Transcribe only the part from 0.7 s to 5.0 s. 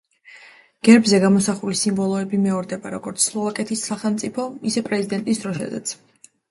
გერბზე გამოსახული სიმბოლოები მეორდება როგორც სლოვაკეთის სახელმწიფო, ისე